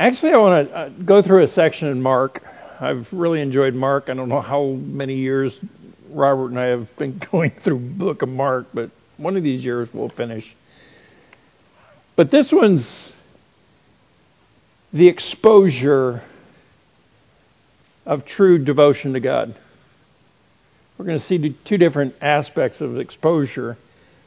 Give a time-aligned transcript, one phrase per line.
[0.00, 2.40] Actually, I want to uh, go through a section in Mark.
[2.80, 4.04] I've really enjoyed Mark.
[4.08, 5.54] I don't know how many years
[6.08, 9.90] Robert and I have been going through book of Mark, but one of these years
[9.92, 10.56] we'll finish.
[12.16, 13.12] But this one's
[14.90, 16.22] the exposure
[18.06, 19.54] of true devotion to God.
[20.96, 23.76] We're going to see two different aspects of exposure.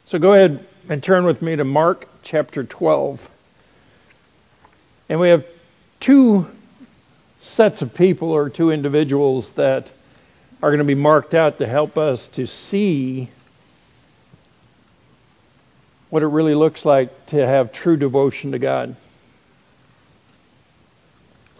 [0.04, 3.18] So go ahead and turn with me to Mark chapter 12.
[5.08, 5.44] And we have
[6.04, 6.46] two
[7.40, 9.90] sets of people or two individuals that
[10.62, 13.30] are going to be marked out to help us to see
[16.10, 18.96] what it really looks like to have true devotion to God.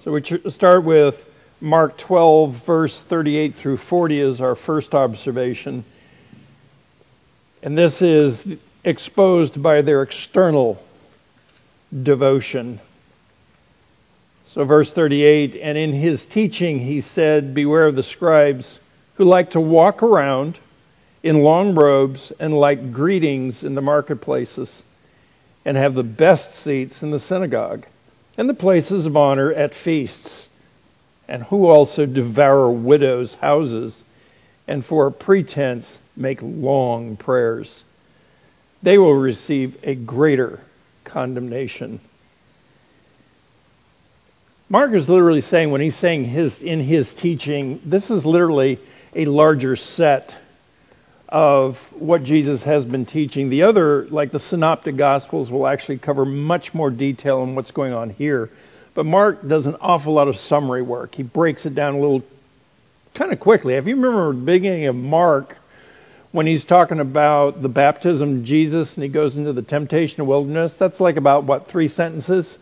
[0.05, 1.15] So we start with
[1.61, 5.85] Mark 12, verse 38 through 40 is our first observation.
[7.63, 8.43] And this is
[8.85, 10.79] exposed by their external
[11.91, 12.81] devotion.
[14.55, 18.79] So, verse 38 And in his teaching he said, Beware of the scribes
[19.17, 20.61] who like to walk around
[21.25, 24.85] in long robes and like greetings in the marketplaces
[25.65, 27.87] and have the best seats in the synagogue
[28.39, 30.47] and the places of honor at feasts,
[31.27, 34.05] and who also devour widows' houses
[34.69, 37.83] and for a pretense make long prayers.
[38.85, 40.61] They will receive a greater
[41.05, 42.01] condemnation.
[44.69, 48.79] Mark is literally saying, when he's saying his, in his teaching, this is literally
[49.15, 50.33] a larger set
[51.29, 53.51] of what Jesus has been teaching.
[53.51, 57.93] The other, like the Synoptic Gospels, will actually cover much more detail on what's going
[57.93, 58.51] on here.
[58.95, 61.15] But Mark does an awful lot of summary work.
[61.15, 62.23] He breaks it down a little
[63.15, 63.75] kind of quickly.
[63.75, 65.57] If you remember the beginning of Mark,
[66.33, 70.27] when he's talking about the baptism of Jesus and he goes into the temptation of
[70.27, 72.57] wilderness, that's like about, what, three sentences?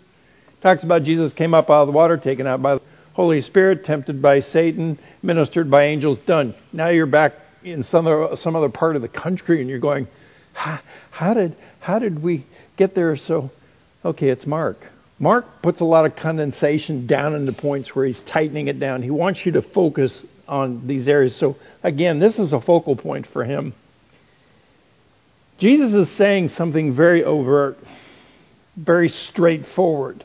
[0.62, 2.82] Talks about Jesus came up out of the water, taken out by the
[3.14, 6.54] Holy Spirit, tempted by Satan, ministered by angels, done.
[6.72, 7.32] Now you're back
[7.64, 10.06] in some other, some other part of the country and you're going,
[10.52, 12.46] how did, how did we
[12.76, 13.50] get there so,
[14.04, 14.76] okay, it's Mark.
[15.18, 19.02] Mark puts a lot of condensation down into points where he's tightening it down.
[19.02, 21.38] He wants you to focus on these areas.
[21.38, 23.74] So again, this is a focal point for him.
[25.58, 27.76] Jesus is saying something very overt,
[28.76, 30.24] very straightforward.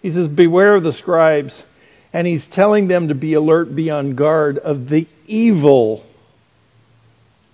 [0.00, 1.62] He says, Beware of the scribes.
[2.12, 6.04] And he's telling them to be alert, be on guard of the evil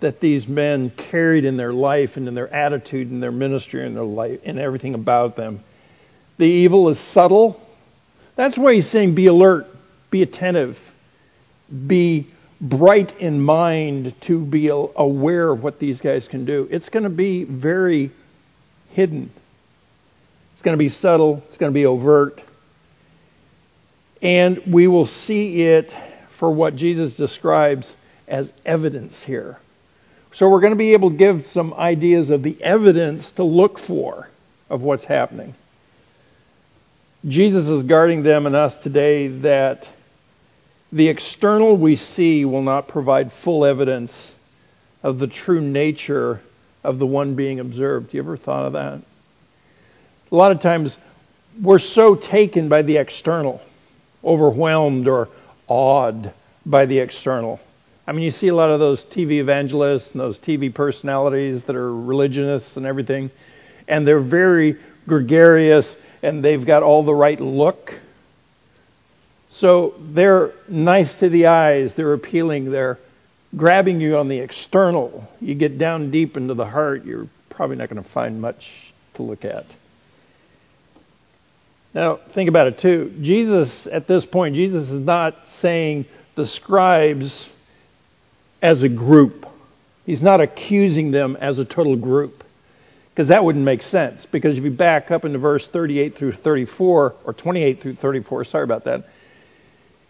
[0.01, 3.97] that these men carried in their life and in their attitude and their ministry and
[3.97, 5.61] their life and everything about them.
[6.39, 7.61] The evil is subtle.
[8.37, 9.67] That's why he's saying be alert,
[10.11, 10.77] be attentive,
[11.87, 12.29] be
[12.61, 16.69] bright in mind to be aware of what these guys can do.
[16.71, 18.13] It's going to be very
[18.91, 19.31] hidden.
[20.57, 21.43] It's going to be subtle.
[21.49, 22.41] It's going to be overt.
[24.23, 25.93] And we will see it
[26.41, 27.95] for what Jesus describes
[28.27, 29.59] as evidence here.
[30.33, 33.79] So we're going to be able to give some ideas of the evidence to look
[33.79, 34.31] for
[34.71, 35.55] of what's happening.
[37.29, 39.87] Jesus is guarding them and us today that
[40.91, 44.33] the external we see will not provide full evidence
[45.03, 46.41] of the true nature
[46.83, 48.15] of the one being observed.
[48.15, 49.03] You ever thought of that?
[50.31, 50.97] A lot of times
[51.63, 53.61] we're so taken by the external,
[54.25, 55.29] overwhelmed or
[55.69, 57.61] awed by the external.
[58.07, 61.77] I mean, you see a lot of those TV evangelists and those TV personalities that
[61.77, 63.31] are religionists and everything,
[63.87, 67.93] and they're very gregarious and they've got all the right look.
[69.51, 72.99] So they're nice to the eyes, they're appealing, they're
[73.57, 75.25] grabbing you on the external.
[75.41, 78.67] You get down deep into the heart, you're probably not going to find much
[79.15, 79.65] to look at.
[81.95, 83.15] Now, think about it too.
[83.23, 87.49] Jesus, at this point, Jesus is not saying the scribes
[88.63, 89.47] as a group.
[90.05, 92.45] He's not accusing them as a total group.
[93.11, 94.27] Because that wouldn't make sense.
[94.31, 98.65] Because if you back up into verse 38 through 34, or 28 through 34, sorry
[98.65, 99.07] about that,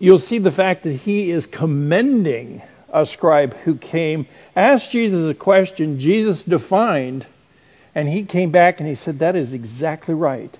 [0.00, 2.62] you'll see the fact that he is commending
[2.92, 4.26] a scribe who came,
[4.56, 7.26] asked Jesus a question, Jesus defined,
[7.94, 10.56] and he came back and he said, That is exactly right.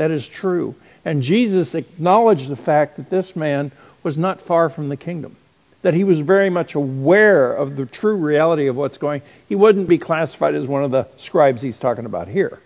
[0.00, 0.76] That is true.
[1.04, 3.70] And Jesus acknowledged the fact that this man
[4.02, 5.36] was not far from the kingdom.
[5.82, 9.20] That he was very much aware of the true reality of what's going.
[9.46, 12.60] He wouldn't be classified as one of the scribes he's talking about here.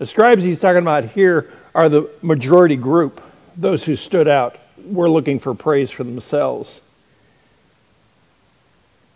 [0.00, 3.20] The scribes he's talking about here are the majority group,
[3.56, 4.56] those who stood out,
[4.90, 6.80] were looking for praise for themselves.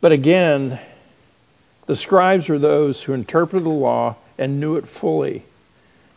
[0.01, 0.79] But again,
[1.89, 5.45] the scribes were those who interpreted the law and knew it fully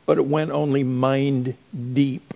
[0.05, 1.55] but it went only mind
[1.93, 2.33] deep.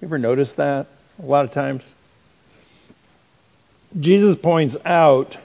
[0.00, 0.86] You ever notice that?
[1.22, 1.82] A lot of times.
[3.98, 5.36] Jesus points out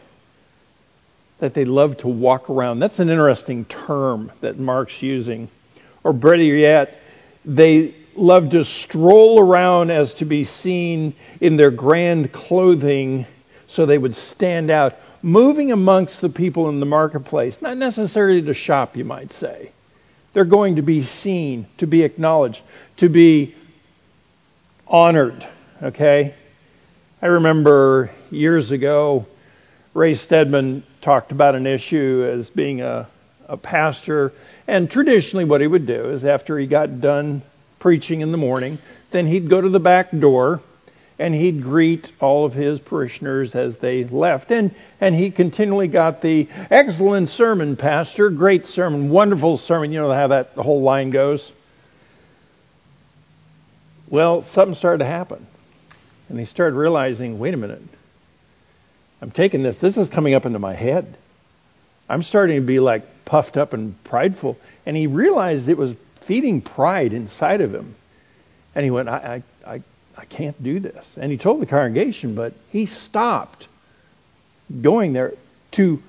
[1.39, 2.79] that they love to walk around.
[2.79, 5.49] That's an interesting term that Mark's using.
[6.03, 6.97] Or better yet,
[7.45, 13.25] they love to stroll around as to be seen in their grand clothing
[13.67, 18.53] so they would stand out, moving amongst the people in the marketplace, not necessarily to
[18.53, 19.71] shop, you might say.
[20.33, 22.61] They're going to be seen, to be acknowledged,
[22.97, 23.55] to be
[24.87, 25.47] honored,
[25.81, 26.35] okay?
[27.21, 29.25] I remember years ago,
[29.93, 33.09] Ray Stedman talked about an issue as being a,
[33.47, 34.31] a pastor,
[34.67, 37.41] and traditionally what he would do is after he got done
[37.79, 38.77] preaching in the morning,
[39.11, 40.61] then he'd go to the back door
[41.19, 44.51] and he'd greet all of his parishioners as they left.
[44.51, 49.91] And, and he continually got the excellent sermon, Pastor, great sermon, wonderful sermon.
[49.91, 51.51] You know how that whole line goes.
[54.09, 55.45] Well, something started to happen.
[56.29, 57.81] And he started realizing, wait a minute,
[59.21, 61.17] I'm taking this, this is coming up into my head.
[62.07, 64.57] I'm starting to be like puffed up and prideful.
[64.85, 65.93] And he realized it was
[66.27, 67.95] feeding pride inside of him.
[68.73, 69.83] And he went, I, I, I,
[70.19, 71.05] I can't do this.
[71.15, 73.67] And he told the congregation, but he stopped
[74.81, 75.33] going there
[75.73, 75.99] to,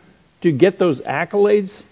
[0.42, 1.82] to get those accolades.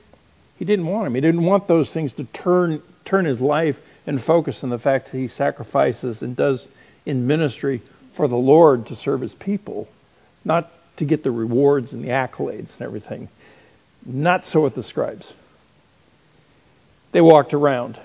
[0.56, 1.14] He didn't want them.
[1.14, 5.12] He didn't want those things to turn, turn his life and focus on the fact
[5.12, 6.66] that he sacrifices and does
[7.06, 7.82] in ministry
[8.16, 9.86] for the Lord to serve his people,
[10.44, 13.28] not to get the rewards and the accolades and everything.
[14.04, 15.32] Not so with the scribes.
[17.12, 18.00] They walked around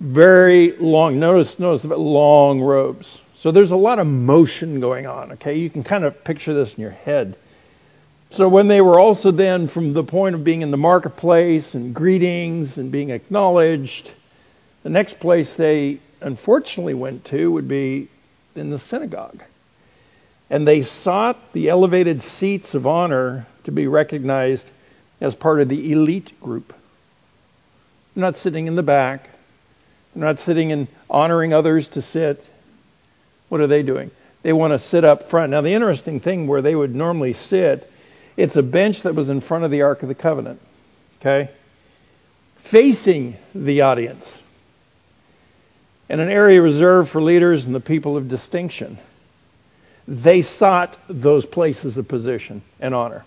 [0.00, 1.20] very long.
[1.20, 3.20] Notice, notice about long robes.
[3.42, 5.32] So there's a lot of motion going on.
[5.32, 7.36] Okay, you can kind of picture this in your head.
[8.30, 11.94] So when they were also then from the point of being in the marketplace and
[11.94, 14.10] greetings and being acknowledged,
[14.82, 18.08] the next place they unfortunately went to would be
[18.54, 19.42] in the synagogue.
[20.48, 24.64] And they sought the elevated seats of honor to be recognized
[25.20, 26.72] as part of the elite group.
[28.14, 29.29] not sitting in the back,
[30.14, 32.40] they're not sitting and honoring others to sit.
[33.48, 34.10] What are they doing?
[34.42, 35.50] They want to sit up front.
[35.50, 37.86] Now, the interesting thing where they would normally sit,
[38.36, 40.60] it's a bench that was in front of the Ark of the Covenant,
[41.20, 41.50] okay?
[42.70, 44.26] Facing the audience.
[46.08, 48.98] And an area reserved for leaders and the people of distinction.
[50.08, 53.24] They sought those places of position and honor.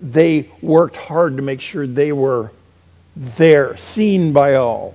[0.00, 2.52] They worked hard to make sure they were
[3.16, 4.94] there, seen by all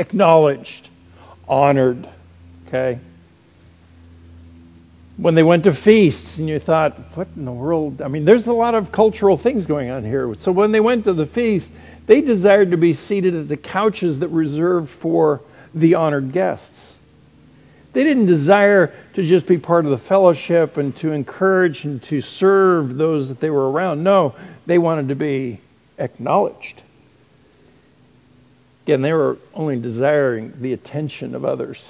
[0.00, 0.88] acknowledged,
[1.46, 2.08] honored.
[2.66, 2.98] Okay?
[5.16, 8.00] When they went to feasts, and you thought, what in the world?
[8.00, 10.34] I mean, there's a lot of cultural things going on here.
[10.40, 11.68] So when they went to the feast,
[12.08, 15.42] they desired to be seated at the couches that were reserved for
[15.74, 16.94] the honored guests.
[17.92, 22.22] They didn't desire to just be part of the fellowship and to encourage and to
[22.22, 24.02] serve those that they were around.
[24.02, 24.36] No,
[24.66, 25.60] they wanted to be
[25.98, 26.82] acknowledged.
[28.90, 31.80] Again, they were only desiring the attention of others.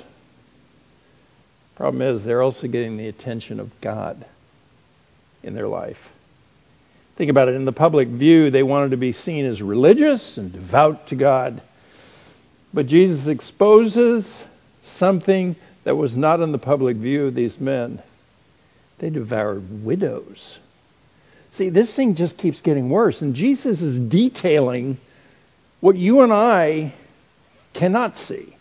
[1.75, 4.27] Problem is, they're also getting the attention of God
[5.43, 5.97] in their life.
[7.17, 7.55] Think about it.
[7.55, 11.63] In the public view, they wanted to be seen as religious and devout to God.
[12.75, 14.45] But Jesus exposes
[14.83, 18.03] something that was not in the public view of these men.
[18.99, 20.59] They devoured widows.
[21.53, 23.23] See, this thing just keeps getting worse.
[23.23, 24.99] And Jesus is detailing
[25.81, 26.95] what you and I
[27.73, 28.57] cannot see.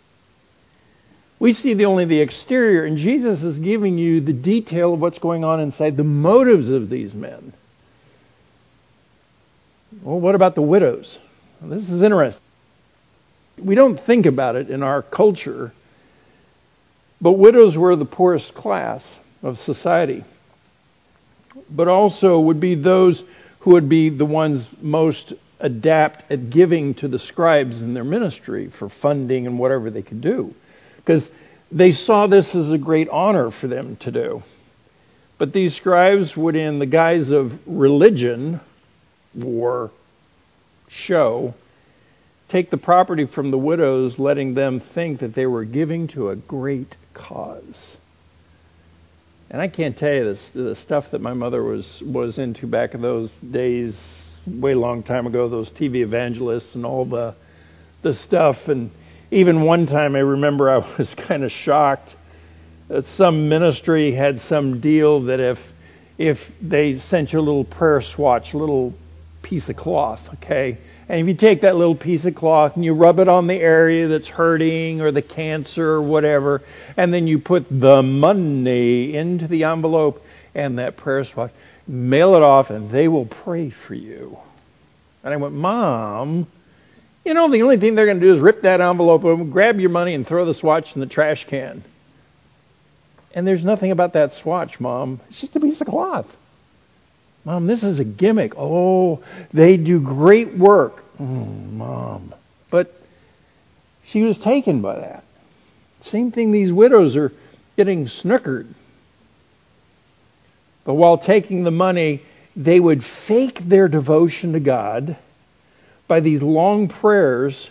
[1.39, 5.19] We see the, only the exterior, and Jesus is giving you the detail of what's
[5.19, 7.53] going on inside, the motives of these men.
[10.03, 11.17] Well, what about the widows?
[11.61, 12.43] Well, this is interesting.
[13.57, 15.71] We don't think about it in our culture,
[17.21, 20.25] but widows were the poorest class of society,
[21.69, 23.23] but also would be those
[23.61, 28.71] who would be the ones most adapt at giving to the scribes in their ministry
[28.79, 30.53] for funding and whatever they could do.
[30.97, 31.29] Because
[31.71, 34.41] they saw this as a great honor for them to do.
[35.37, 38.59] But these scribes would, in the guise of religion
[39.43, 39.91] or
[40.89, 41.53] show,
[42.49, 46.35] take the property from the widows, letting them think that they were giving to a
[46.35, 47.97] great cause.
[49.49, 52.93] And I can't tell you this, the stuff that my mother was, was into back
[52.93, 57.35] in those days way long time ago, those TV evangelists and all the
[58.01, 58.67] the stuff.
[58.67, 58.91] And
[59.31, 62.15] even one time, I remember I was kind of shocked
[62.87, 65.57] that some ministry had some deal that if
[66.17, 68.93] if they sent you a little prayer swatch, little
[69.41, 70.77] piece of cloth, okay,
[71.07, 73.55] And if you take that little piece of cloth and you rub it on the
[73.55, 76.61] area that's hurting or the cancer or whatever,
[76.97, 80.21] and then you put the money into the envelope
[80.53, 81.51] and that prayer swatch,
[81.89, 84.37] mail it off and they will pray for you.
[85.23, 86.47] And I went, Mom,
[87.25, 89.79] you know, the only thing they're going to do is rip that envelope and grab
[89.79, 91.83] your money and throw the swatch in the trash can.
[93.33, 95.19] And there's nothing about that swatch, Mom.
[95.29, 96.27] It's just a piece of cloth.
[97.43, 98.53] Mom, this is a gimmick.
[98.57, 101.03] Oh, they do great work.
[101.19, 102.35] Mm, Mom.
[102.71, 102.93] But
[104.05, 105.23] she was taken by that.
[106.01, 107.31] Same thing, these widows are
[107.75, 108.73] getting snookered.
[110.89, 112.23] But while taking the money,
[112.55, 115.19] they would fake their devotion to God
[116.07, 117.69] by these long prayers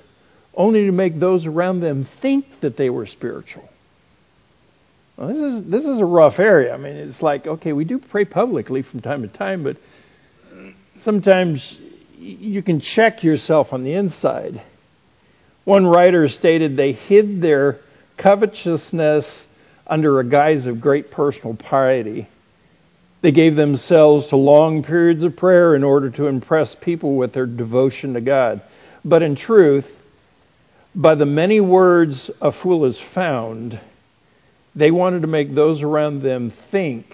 [0.54, 3.68] only to make those around them think that they were spiritual.
[5.16, 6.72] Well, this is this is a rough area.
[6.72, 9.78] I mean, it's like okay, we do pray publicly from time to time, but
[11.00, 11.76] sometimes
[12.18, 14.62] you can check yourself on the inside.
[15.64, 17.80] One writer stated they hid their
[18.16, 19.48] covetousness
[19.88, 22.28] under a guise of great personal piety.
[23.20, 27.46] They gave themselves to long periods of prayer in order to impress people with their
[27.46, 28.62] devotion to God.
[29.04, 29.86] But in truth,
[30.94, 33.80] by the many words a fool is found,
[34.74, 37.06] they wanted to make those around them think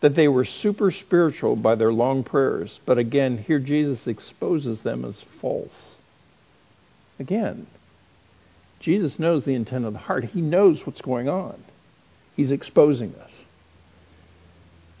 [0.00, 2.78] that they were super spiritual by their long prayers.
[2.86, 5.90] But again, here Jesus exposes them as false.
[7.18, 7.66] Again,
[8.78, 10.24] Jesus knows the intent of the heart.
[10.24, 11.60] He knows what's going on.
[12.36, 13.42] He's exposing us.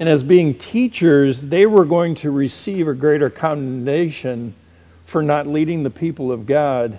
[0.00, 4.54] And as being teachers, they were going to receive a greater condemnation
[5.10, 6.98] for not leading the people of God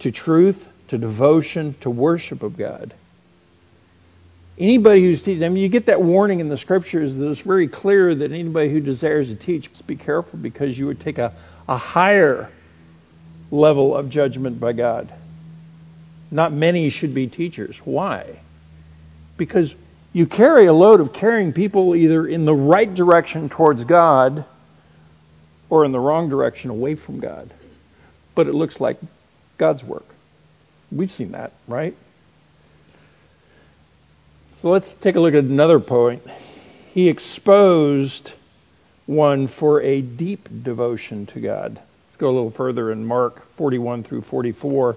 [0.00, 2.94] to truth, to devotion, to worship of God.
[4.58, 7.68] Anybody who's teaching, I mean, you get that warning in the scriptures that it's very
[7.68, 11.34] clear that anybody who desires to teach must be careful because you would take a,
[11.66, 12.50] a higher
[13.50, 15.12] level of judgment by God.
[16.30, 17.78] Not many should be teachers.
[17.84, 18.40] Why?
[19.38, 19.74] Because
[20.12, 24.44] you carry a load of carrying people either in the right direction towards God
[25.70, 27.52] or in the wrong direction away from God.
[28.34, 28.98] But it looks like
[29.58, 30.04] God's work.
[30.90, 31.94] We've seen that, right?
[34.60, 36.22] So let's take a look at another point.
[36.92, 38.32] He exposed
[39.06, 41.80] one for a deep devotion to God.
[42.06, 44.96] Let's go a little further in Mark 41 through 44.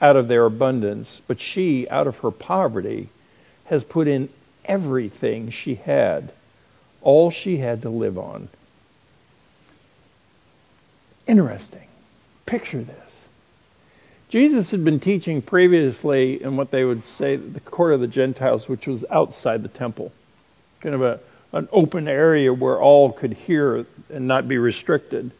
[0.00, 3.10] out of their abundance, but she, out of her poverty,
[3.64, 4.28] has put in
[4.64, 6.32] everything she had,
[7.02, 8.48] all she had to live on.
[11.26, 11.86] Interesting.
[12.46, 13.12] Picture this.
[14.30, 18.68] Jesus had been teaching previously in what they would say the court of the Gentiles,
[18.68, 20.12] which was outside the temple,
[20.82, 21.20] kind of a,
[21.52, 25.32] an open area where all could hear and not be restricted.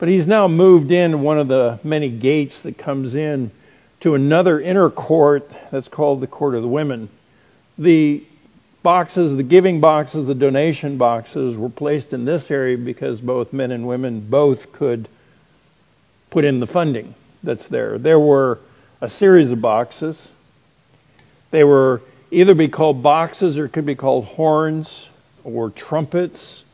[0.00, 3.52] But he's now moved in one of the many gates that comes in
[4.00, 7.10] to another inner court that's called the court of the women.
[7.78, 8.24] The
[8.82, 13.72] boxes, the giving boxes, the donation boxes were placed in this area because both men
[13.72, 15.06] and women both could
[16.30, 17.98] put in the funding that's there.
[17.98, 18.58] There were
[19.02, 20.28] a series of boxes.
[21.50, 25.10] They were either be called boxes or could be called horns
[25.44, 26.64] or trumpets.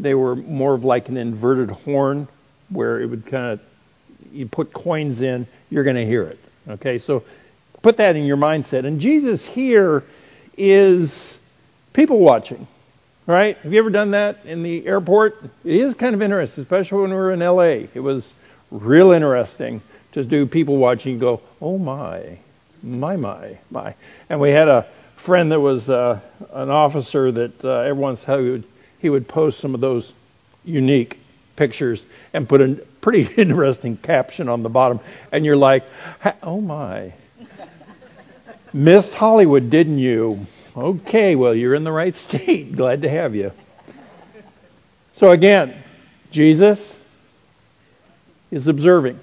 [0.00, 2.26] They were more of like an inverted horn
[2.74, 3.60] where it would kind of,
[4.32, 6.38] you put coins in, you're going to hear it.
[6.68, 7.22] Okay, so
[7.82, 8.86] put that in your mindset.
[8.86, 10.02] And Jesus here
[10.56, 11.38] is
[11.92, 12.66] people watching,
[13.26, 13.56] right?
[13.58, 15.34] Have you ever done that in the airport?
[15.64, 17.88] It is kind of interesting, especially when we were in LA.
[17.94, 18.32] It was
[18.70, 22.38] real interesting to do people watching go, oh my,
[22.82, 23.94] my, my, my.
[24.28, 24.88] And we had a
[25.24, 26.20] friend that was uh,
[26.52, 28.64] an officer that uh, every once in a while he would,
[29.00, 30.12] he would post some of those
[30.64, 31.18] unique
[31.56, 35.00] pictures and put a pretty interesting caption on the bottom.
[35.32, 35.84] And you're like,
[36.42, 37.14] oh my.
[38.72, 40.46] Missed Hollywood, didn't you?
[40.76, 42.74] Okay, well, you're in the right state.
[42.76, 43.52] Glad to have you.
[45.16, 45.82] So again,
[46.32, 46.96] Jesus
[48.50, 49.20] is observing.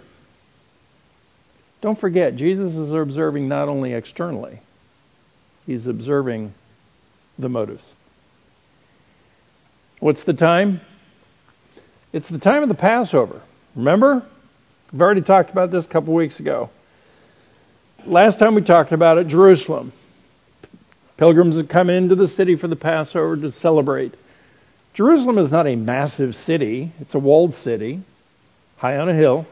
[1.82, 4.62] Don't forget, Jesus is observing not only externally,
[5.66, 6.54] he's observing
[7.38, 7.86] the motives.
[10.00, 10.82] What's the time?
[12.14, 13.42] It's the time of the Passover.
[13.74, 14.28] Remember?
[14.92, 16.70] We've already talked about this a couple weeks ago.
[18.06, 19.94] Last time we talked about it, Jerusalem.
[21.18, 24.14] Pilgrims have come into the city for the Passover to celebrate.
[24.94, 28.04] Jerusalem is not a massive city, it's a walled city,
[28.76, 29.46] high on a hill.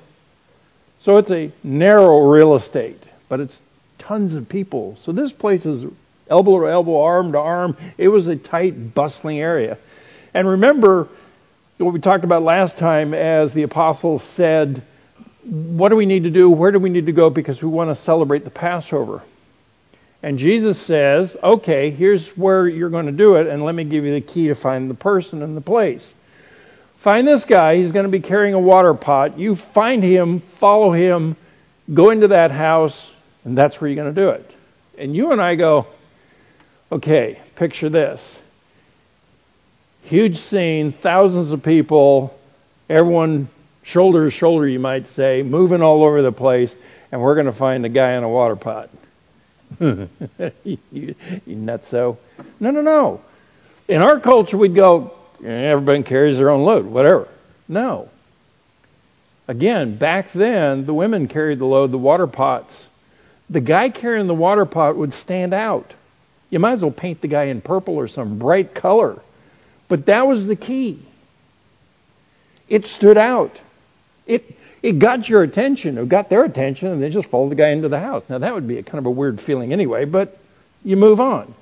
[1.00, 3.00] So it's a narrow real estate,
[3.30, 3.58] but it's
[4.00, 4.98] tons of people.
[5.02, 5.86] So this place is
[6.30, 7.78] elbow to elbow, arm to arm.
[7.98, 9.78] It was a tight, bustling area.
[10.34, 11.08] And remember
[11.80, 14.84] what we talked about last time as the apostles said,
[15.46, 16.50] What do we need to do?
[16.50, 17.30] Where do we need to go?
[17.30, 19.24] Because we want to celebrate the Passover.
[20.22, 24.04] And Jesus says, Okay, here's where you're going to do it, and let me give
[24.04, 26.14] you the key to find the person and the place.
[27.02, 27.78] Find this guy.
[27.78, 29.40] He's going to be carrying a water pot.
[29.40, 31.38] You find him, follow him,
[31.94, 33.10] go into that house,
[33.46, 34.54] and that's where you're going to do it.
[34.98, 35.88] And you and I go,
[36.92, 38.38] okay, picture this.
[40.04, 42.34] Huge scene, thousands of people,
[42.90, 43.50] everyone
[43.84, 46.74] shoulder to shoulder, you might say, moving all over the place,
[47.12, 48.90] and we're going to find the guy in a water pot.
[49.80, 51.16] you, you
[51.48, 52.18] nutso.
[52.60, 53.22] No, no, no.
[53.88, 55.14] In our culture, we'd go,
[55.44, 57.28] eh, everybody carries their own load, whatever.
[57.68, 58.10] No.
[59.48, 62.88] Again, back then, the women carried the load, the water pots.
[63.50, 65.94] The guy carrying the water pot would stand out.
[66.52, 69.22] You might as well paint the guy in purple or some bright color.
[69.90, 71.06] But that was the key.
[72.70, 73.60] It stood out.
[74.26, 74.46] It,
[74.82, 77.90] it got your attention, it got their attention, and they just followed the guy into
[77.90, 78.24] the house.
[78.30, 80.38] Now, that would be a kind of a weird feeling anyway, but
[80.84, 81.54] you move on.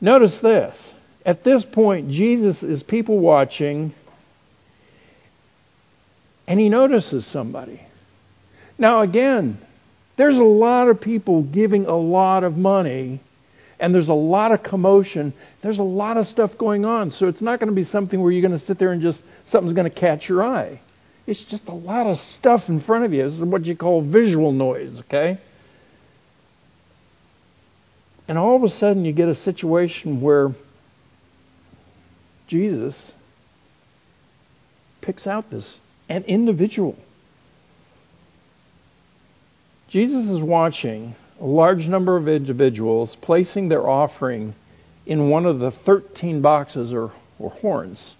[0.00, 0.92] Notice this.
[1.24, 3.94] At this point, Jesus is people watching,
[6.46, 7.80] and he notices somebody.
[8.76, 9.58] Now, again,
[10.16, 13.20] there's a lot of people giving a lot of money,
[13.84, 15.34] and there's a lot of commotion.
[15.62, 17.10] There's a lot of stuff going on.
[17.10, 19.20] So it's not going to be something where you're going to sit there and just
[19.44, 20.80] something's going to catch your eye.
[21.26, 23.24] It's just a lot of stuff in front of you.
[23.24, 25.38] This is what you call visual noise, okay?
[28.26, 30.48] And all of a sudden, you get a situation where
[32.46, 33.12] Jesus
[35.02, 35.78] picks out this
[36.08, 36.96] an individual.
[39.90, 44.54] Jesus is watching a large number of individuals placing their offering
[45.06, 48.14] in one of the 13 boxes or, or horns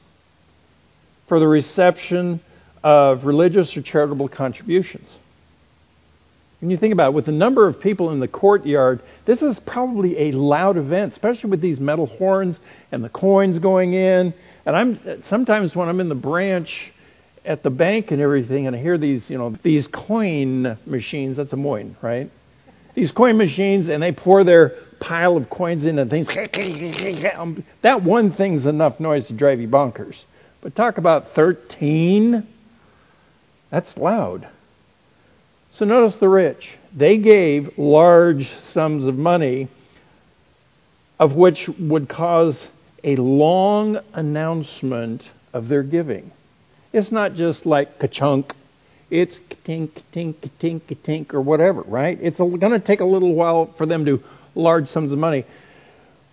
[1.29, 2.41] for the reception
[2.83, 5.09] of religious or charitable contributions.
[6.61, 9.59] When you think about it, with the number of people in the courtyard, this is
[9.59, 12.59] probably a loud event, especially with these metal horns
[12.91, 14.33] and the coins going in.
[14.65, 16.93] And I'm sometimes when I'm in the branch
[17.45, 21.37] at the bank and everything, and I hear these, you know, these coin machines.
[21.37, 22.31] That's a moin, right?
[22.95, 26.27] These coin machines, and they pour their pile of coins in and things.
[26.29, 30.17] That one thing's enough noise to drive you bonkers.
[30.63, 32.47] But talk about 13.
[33.71, 34.49] That's loud.
[35.73, 36.79] So notice the rich.
[36.97, 39.69] They gave large sums of money,
[41.19, 42.69] of which would cause
[43.03, 46.31] a long announcement of their giving.
[46.93, 48.55] It's not just like ka-chunk.
[49.11, 52.19] It's tink, tink, tink, tink, or whatever, right?
[52.21, 54.23] It's going to take a little while for them to
[54.55, 55.45] large sums of money.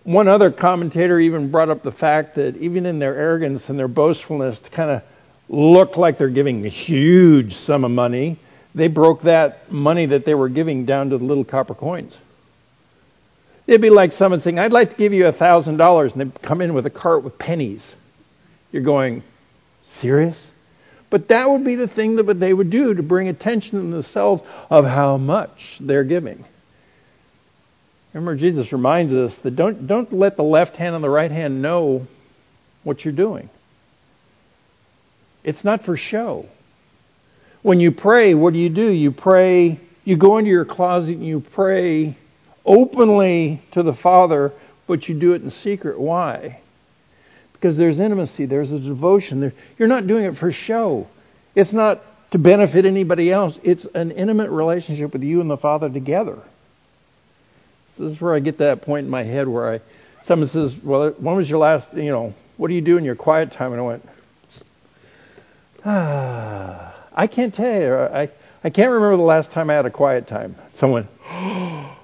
[0.03, 3.87] One other commentator even brought up the fact that even in their arrogance and their
[3.87, 5.03] boastfulness to kind of
[5.47, 8.39] look like they're giving a huge sum of money,
[8.73, 12.17] they broke that money that they were giving down to the little copper coins.
[13.67, 16.39] It'd be like someone saying, I'd like to give you a thousand dollars, and they
[16.39, 17.93] come in with a cart with pennies.
[18.71, 19.23] You're going,
[19.85, 20.51] serious?
[21.11, 24.41] But that would be the thing that they would do to bring attention to themselves
[24.69, 26.45] of how much they're giving.
[28.13, 31.61] Remember, Jesus reminds us that don't, don't let the left hand and the right hand
[31.61, 32.07] know
[32.83, 33.49] what you're doing.
[35.43, 36.45] It's not for show.
[37.61, 38.89] When you pray, what do you do?
[38.89, 42.17] You pray, you go into your closet and you pray
[42.65, 44.53] openly to the Father,
[44.87, 45.99] but you do it in secret.
[45.99, 46.61] Why?
[47.61, 49.39] Because there's intimacy, there's a devotion.
[49.39, 51.07] There, you're not doing it for show.
[51.55, 53.59] It's not to benefit anybody else.
[53.61, 56.39] It's an intimate relationship with you and the Father together.
[57.97, 59.81] This is where I get that point in my head where I,
[60.23, 61.89] someone says, "Well, when was your last?
[61.93, 64.09] You know, what do you do in your quiet time?" And I went,
[65.85, 67.93] "Ah." I can't tell you.
[67.93, 68.29] I,
[68.63, 70.55] I can't remember the last time I had a quiet time.
[70.75, 71.07] Someone,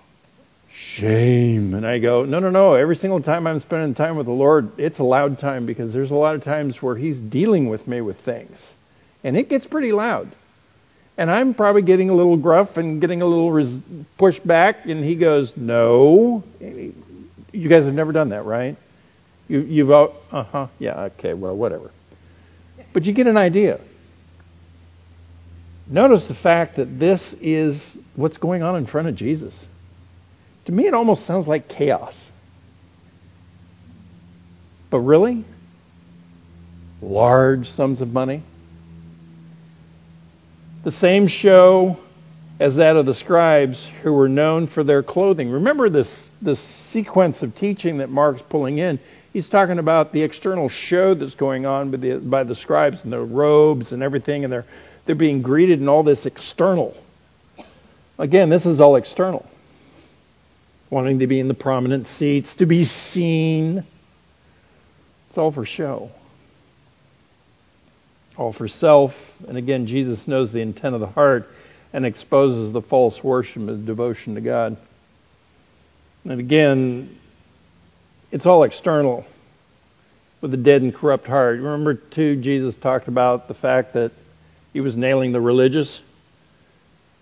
[0.97, 1.73] shame.
[1.73, 2.73] And I go, no, no, no.
[2.73, 6.11] Every single time I'm spending time with the Lord, it's a loud time because there's
[6.11, 8.73] a lot of times where He's dealing with me with things.
[9.23, 10.35] And it gets pretty loud.
[11.17, 13.79] And I'm probably getting a little gruff and getting a little res-
[14.17, 14.85] pushed back.
[14.85, 16.43] And He goes, no.
[16.59, 18.77] You guys have never done that, right?
[19.47, 21.91] You, you've, uh huh, yeah, okay, well, whatever.
[22.93, 23.79] But you get an idea.
[25.89, 29.65] Notice the fact that this is what's going on in front of Jesus.
[30.67, 32.29] To me, it almost sounds like chaos.
[34.91, 35.45] But really?
[37.01, 38.43] Large sums of money?
[40.83, 41.97] The same show
[42.59, 45.49] as that of the scribes who were known for their clothing.
[45.49, 46.59] Remember this, this
[46.91, 48.99] sequence of teaching that Mark's pulling in.
[49.31, 53.13] He's talking about the external show that's going on by the, by the scribes and
[53.13, 54.65] their robes and everything, and they're,
[55.05, 56.93] they're being greeted in all this external.
[58.19, 59.45] Again, this is all external.
[60.89, 63.85] Wanting to be in the prominent seats, to be seen.
[65.29, 66.11] It's all for show.
[68.37, 69.11] All for self.
[69.47, 71.47] And again, Jesus knows the intent of the heart
[71.91, 74.77] and exposes the false worship and devotion to God.
[76.23, 77.17] And again,
[78.31, 79.25] it's all external
[80.41, 81.57] with a dead and corrupt heart.
[81.57, 84.11] Remember, too, Jesus talked about the fact that
[84.73, 86.01] he was nailing the religious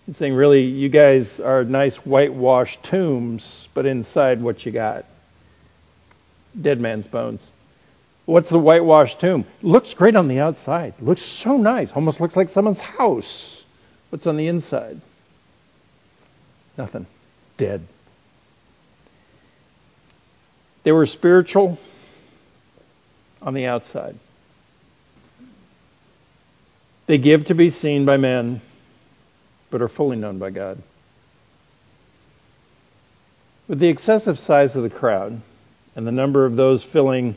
[0.07, 5.05] and saying, really, you guys are nice whitewashed tombs, but inside what you got?
[6.59, 7.41] Dead man's bones.
[8.25, 9.45] What's the whitewashed tomb?
[9.61, 10.95] Looks great on the outside.
[10.99, 11.91] Looks so nice.
[11.93, 13.63] Almost looks like someone's house.
[14.09, 15.01] What's on the inside?
[16.77, 17.07] Nothing.
[17.57, 17.81] Dead.
[20.83, 21.79] They were spiritual
[23.41, 24.15] on the outside.
[27.07, 28.61] They give to be seen by men,
[29.71, 30.81] but are fully known by God.
[33.67, 35.41] With the excessive size of the crowd
[35.95, 37.35] and the number of those filling,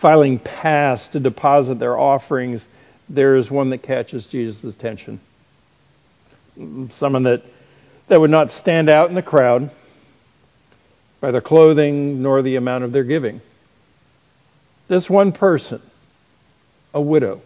[0.00, 2.66] filing past to deposit their offerings,
[3.08, 5.20] there is one that catches Jesus' attention
[6.90, 7.42] someone that,
[8.08, 9.70] that would not stand out in the crowd
[11.20, 13.40] by their clothing nor the amount of their giving.
[14.88, 15.82] This one person,
[16.94, 17.42] a widow,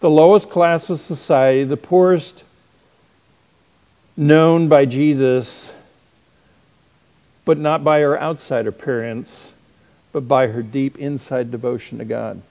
[0.00, 2.42] the lowest class of society, the poorest
[4.16, 5.70] known by Jesus,
[7.44, 9.50] but not by her outside appearance,
[10.12, 12.42] but by her deep inside devotion to God.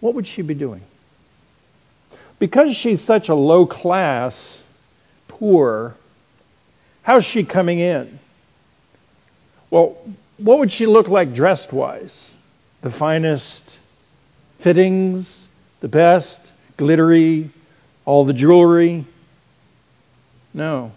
[0.00, 0.82] What would she be doing?
[2.38, 4.60] because she's such a low class,
[5.28, 5.94] poor,
[7.02, 8.18] how's she coming in?
[9.70, 9.96] Well,
[10.36, 12.30] what would she look like dressed wise?
[12.82, 13.78] The finest
[14.62, 15.48] fittings,
[15.80, 16.40] the best,
[16.76, 17.50] glittery,
[18.04, 19.06] all the jewelry?
[20.52, 20.92] No.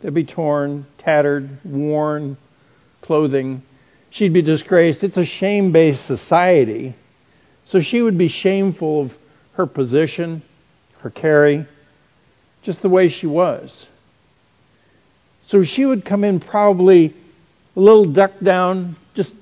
[0.00, 2.36] They'd be torn, tattered, worn
[3.02, 3.62] clothing.
[4.10, 5.04] She'd be disgraced.
[5.04, 6.96] It's a shame based society.
[7.66, 9.12] So she would be shameful of
[9.54, 10.42] her position,
[11.00, 11.66] her carry,
[12.62, 13.86] just the way she was.
[15.48, 17.14] So she would come in probably
[17.76, 19.34] a little ducked down, just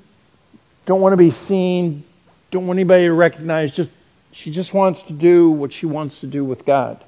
[0.86, 2.04] don't want to be seen,
[2.50, 3.90] don't want anybody to recognize, just
[4.32, 7.04] she just wants to do what she wants to do with God.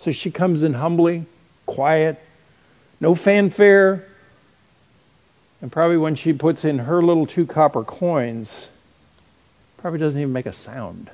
[0.00, 1.26] So she comes in humbly,
[1.66, 2.18] quiet,
[3.00, 4.06] no fanfare,
[5.60, 8.68] and probably when she puts in her little two copper coins,
[9.78, 11.10] probably doesn't even make a sound.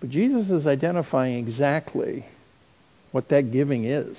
[0.00, 2.24] But Jesus is identifying exactly
[3.10, 4.18] what that giving is.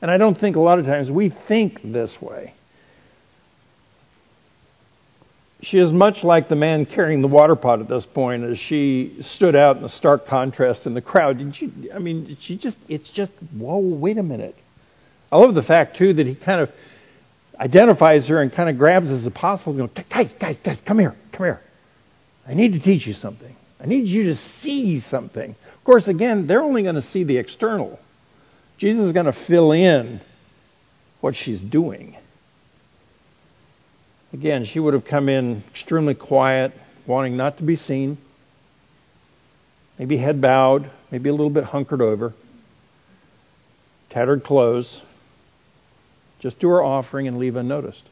[0.00, 2.52] And I don't think a lot of times we think this way.
[5.62, 9.18] She is much like the man carrying the water pot at this point as she
[9.22, 11.38] stood out in a stark contrast in the crowd.
[11.38, 14.54] Did you, I mean, she just, it's just, whoa, wait a minute.
[15.32, 16.70] I love the fact, too, that he kind of
[17.58, 21.16] identifies her and kind of grabs his apostles and goes, guys, guys, guys, come here,
[21.32, 21.60] come here.
[22.46, 23.56] I need to teach you something.
[23.80, 25.50] I need you to see something.
[25.50, 27.98] Of course, again, they're only going to see the external.
[28.78, 30.20] Jesus is going to fill in
[31.20, 32.16] what she's doing.
[34.36, 36.74] Again, she would have come in extremely quiet,
[37.06, 38.18] wanting not to be seen,
[39.98, 42.34] maybe head bowed, maybe a little bit hunkered over,
[44.10, 45.00] tattered clothes.
[46.38, 48.02] Just do her offering and leave unnoticed.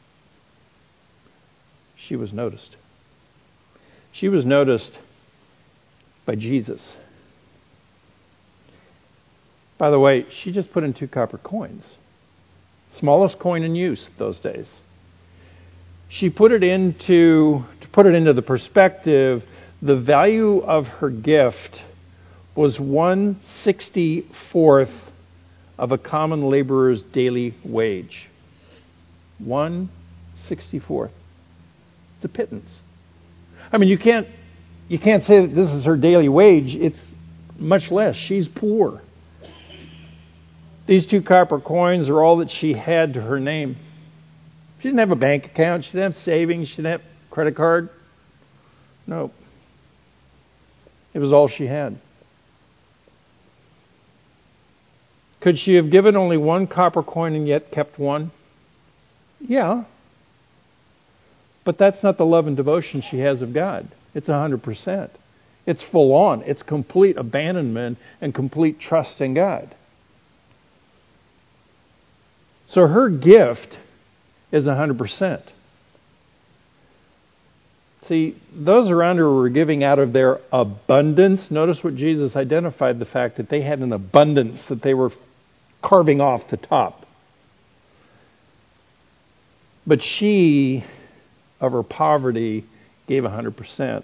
[1.95, 2.75] She was noticed.
[4.11, 4.97] She was noticed
[6.25, 6.95] by Jesus.
[9.77, 11.85] By the way, she just put in two copper coins.
[12.95, 14.81] Smallest coin in use those days.
[16.09, 19.43] She put it into, to put it into the perspective,
[19.81, 21.81] the value of her gift
[22.55, 24.91] was one sixty fourth
[25.77, 28.29] of a common laborer's daily wage.
[29.39, 29.89] One
[30.37, 31.11] sixty fourth.
[32.17, 32.69] It's a pittance.
[33.71, 34.27] I mean, you can't
[34.87, 36.75] you can't say that this is her daily wage.
[36.75, 37.01] It's
[37.57, 38.15] much less.
[38.15, 39.01] She's poor.
[40.87, 43.75] These two copper coins are all that she had to her name.
[44.79, 45.85] She didn't have a bank account.
[45.85, 46.67] She didn't have savings.
[46.67, 47.89] She didn't have credit card.
[49.07, 49.31] No.
[51.13, 51.97] It was all she had.
[55.39, 58.31] Could she have given only one copper coin and yet kept one?
[59.39, 59.83] Yeah.
[61.63, 63.87] But that's not the love and devotion she has of God.
[64.13, 65.09] It's 100%.
[65.65, 66.41] It's full on.
[66.43, 69.75] It's complete abandonment and complete trust in God.
[72.67, 73.77] So her gift
[74.51, 75.41] is 100%.
[78.07, 81.49] See, those around her were giving out of their abundance.
[81.49, 85.09] Notice what Jesus identified the fact that they had an abundance that they were
[85.81, 87.05] carving off the top.
[89.87, 90.83] But she,
[91.59, 92.65] of her poverty,
[93.07, 94.03] gave 100%.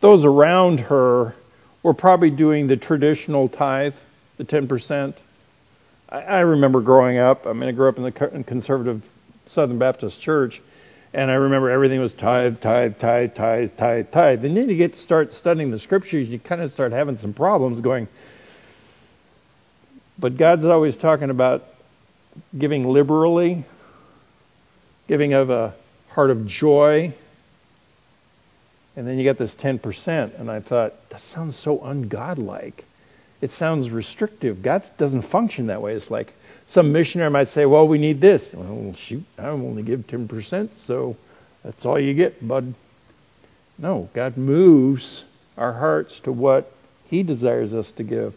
[0.00, 1.34] Those around her
[1.82, 3.94] were probably doing the traditional tithe,
[4.38, 5.14] the 10%.
[6.08, 9.02] I, remember growing up, I mean, I grew up in the conservative
[9.52, 10.60] Southern Baptist church,
[11.12, 14.44] and I remember everything was tithe, tithe, tithe, tithe, tithe, tithe.
[14.44, 17.34] And then you get to start studying the scriptures, you kind of start having some
[17.34, 18.08] problems going,
[20.18, 21.62] but God's always talking about
[22.56, 23.64] giving liberally,
[25.08, 25.74] giving of a
[26.10, 27.14] heart of joy.
[28.96, 30.38] And then you get this 10%.
[30.38, 32.84] And I thought, that sounds so ungodlike.
[33.40, 34.62] It sounds restrictive.
[34.62, 35.94] God doesn't function that way.
[35.94, 36.32] It's like
[36.70, 38.50] some missionary might say, well, we need this.
[38.54, 41.16] Well, shoot, I only give 10%, so
[41.64, 42.74] that's all you get, bud.
[43.76, 45.24] No, God moves
[45.56, 46.70] our hearts to what
[47.06, 48.34] He desires us to give.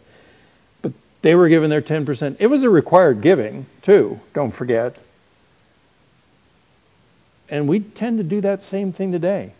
[0.82, 0.92] But
[1.22, 2.36] they were given their 10%.
[2.40, 4.98] It was a required giving, too, don't forget.
[7.48, 9.52] And we tend to do that same thing today.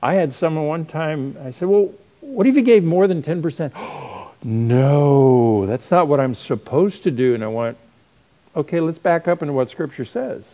[0.00, 3.72] I had someone one time, I said, Well, what if you gave more than 10%?
[4.44, 7.34] no, that's not what I'm supposed to do.
[7.34, 7.78] And I went,
[8.56, 10.48] Okay, let's back up into what Scripture says.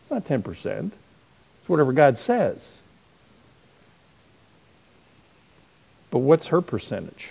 [0.00, 0.92] It's not 10%,
[1.60, 2.66] it's whatever God says.
[6.10, 7.28] But what's her percentage?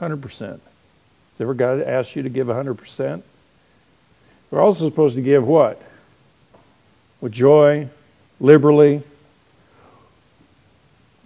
[0.00, 0.40] 100%.
[0.40, 0.60] Has
[1.40, 3.22] ever God asked you to give 100%?
[4.50, 5.80] We're also supposed to give what?
[7.22, 7.88] With joy,
[8.38, 9.02] liberally,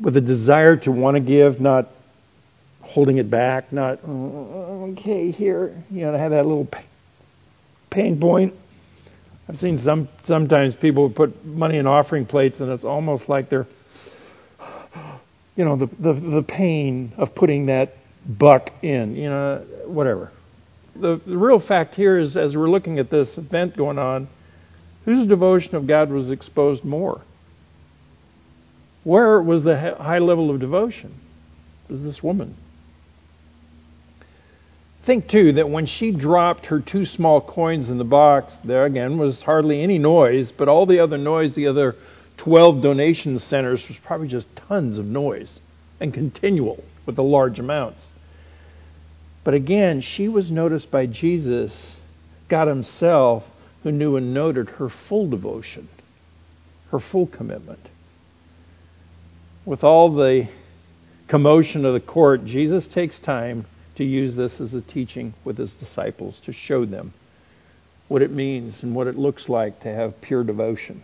[0.01, 1.89] with a desire to want to give, not
[2.99, 6.67] holding it back, not, oh, okay, here, you know, to have that little
[7.91, 8.53] pain point.
[9.49, 13.69] I've seen some sometimes people put money in offering plates, and it's almost like they're,
[15.55, 17.95] you know, the the, the pain of putting that
[18.27, 20.33] buck in, you know, whatever.
[20.97, 24.27] The, the real fact here is, as we're looking at this event going on,
[25.05, 27.21] whose devotion of God was exposed more?
[29.05, 31.15] Where was the high level of devotion?
[31.89, 32.57] Was this woman.
[35.09, 39.17] Think too that when she dropped her two small coins in the box, there again
[39.17, 41.97] was hardly any noise, but all the other noise, the other
[42.37, 45.61] 12 donation centers, was probably just tons of noise
[45.99, 48.03] and continual with the large amounts.
[49.45, 51.97] But again, she was noticed by Jesus,
[52.51, 53.45] God Himself,
[53.85, 55.89] who knew and noted her full devotion,
[56.91, 57.89] her full commitment.
[59.65, 60.51] With all the
[61.29, 63.65] commotion of the court, Jesus takes time
[63.99, 67.13] to use this as a teaching with His disciples to show them
[68.09, 71.03] what it means and what it looks like to have pure devotion.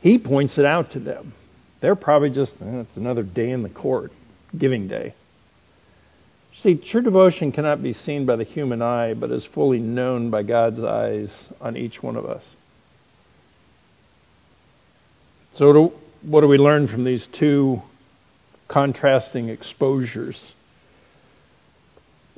[0.00, 1.34] He points it out to them.
[1.80, 4.10] They're probably just, eh, it's another day in the court,
[4.56, 5.14] giving day.
[6.62, 10.42] See, true devotion cannot be seen by the human eye, but is fully known by
[10.42, 12.44] God's eyes on each one of us.
[15.52, 17.82] So, what do we learn from these two
[18.68, 20.52] contrasting exposures?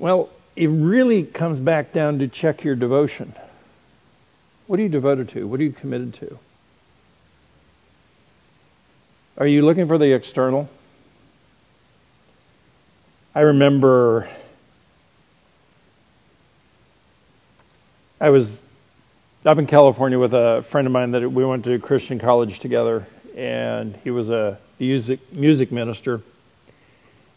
[0.03, 3.37] Well, it really comes back down to check your devotion.
[4.67, 5.45] What are you devoted to?
[5.45, 6.39] What are you committed to?
[9.39, 10.69] Are you looking for the external?
[13.33, 14.29] I remember
[18.21, 18.61] I was
[19.45, 23.07] up in California with a friend of mine that we went to Christian college together,
[23.37, 26.23] and he was a music music minister.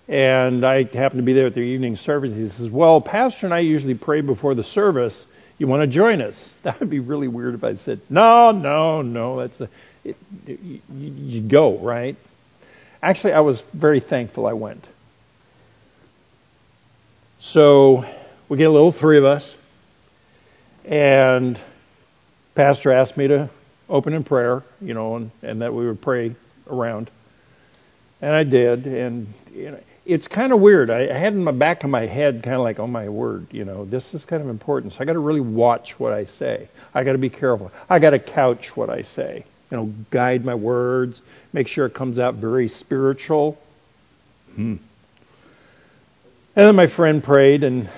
[0.08, 2.34] And I happened to be there at their evening service.
[2.36, 5.26] He says, "Well, Pastor and I usually pray before the service.
[5.58, 9.02] You want to join us?" That would be really weird if I said, "No, no,
[9.02, 9.40] no.
[9.40, 9.70] That's a,
[10.04, 10.16] it,
[10.48, 12.16] you, you go right."
[13.02, 14.88] Actually, I was very thankful I went
[17.54, 18.04] so
[18.50, 19.56] we get a little three of us,
[20.84, 21.60] and
[22.56, 23.50] Pastor asked me to
[23.88, 26.36] open in prayer, you know, and, and that we would pray
[26.68, 27.12] around.
[28.22, 30.90] And I did, and you know, it's kind of weird.
[30.92, 33.48] I, I had in the back of my head, kind of like, oh my word,
[33.52, 34.94] you know, this is kind of important.
[34.94, 36.70] So I got to really watch what I say.
[36.94, 37.72] I got to be careful.
[37.90, 39.46] I got to couch what I say.
[39.72, 43.58] You know, guide my words, make sure it comes out very spiritual.
[44.54, 44.76] Hmm.
[46.56, 47.90] And then my friend prayed, and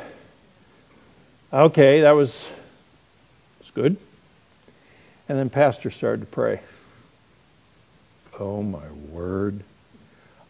[1.53, 2.31] okay, that was,
[3.59, 3.97] was good.
[5.29, 6.61] And then Pastor started to pray.
[8.39, 9.63] Oh my word.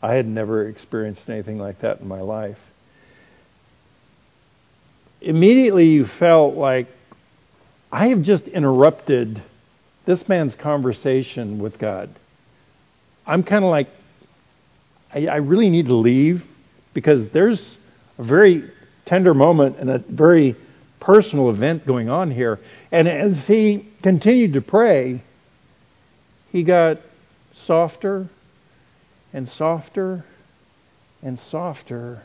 [0.02, 2.58] I had never experienced anything like that in my life.
[5.22, 6.88] Immediately you felt like
[7.92, 9.42] I have just interrupted
[10.06, 12.10] this man's conversation with God.
[13.26, 13.88] I'm kind of like,
[15.14, 16.44] I, I, really need to leave
[16.94, 17.76] because there's
[18.18, 18.72] a very
[19.06, 20.56] tender moment and a very
[21.00, 22.60] personal event going on here.
[22.92, 25.24] And as he continued to pray,
[26.52, 27.00] he got
[27.66, 28.30] softer
[29.38, 30.26] and softer
[31.22, 32.24] and softer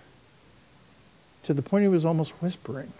[1.44, 2.90] to the point he was almost whispering.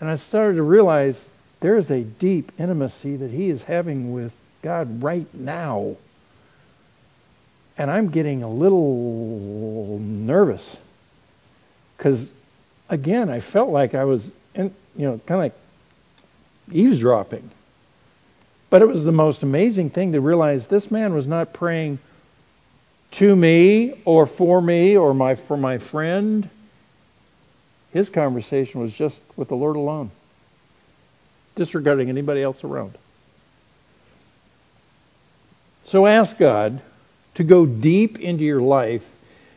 [0.00, 1.28] And I started to realize
[1.60, 5.96] there is a deep intimacy that he is having with God right now.
[7.76, 10.78] And I'm getting a little nervous
[11.98, 12.32] because,
[12.88, 15.54] again, I felt like I was, in, you know, kind of like
[16.72, 17.50] eavesdropping.
[18.70, 21.98] But it was the most amazing thing to realize this man was not praying
[23.18, 26.48] to me or for me or my for my friend.
[27.92, 30.10] His conversation was just with the Lord alone,
[31.54, 32.98] disregarding anybody else around.
[35.86, 36.82] So ask God
[37.36, 39.04] to go deep into your life